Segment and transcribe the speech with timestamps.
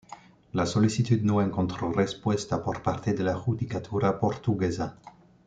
[0.55, 4.97] La solicitud no encontró respuesta por parte de la judicatura portuguesa.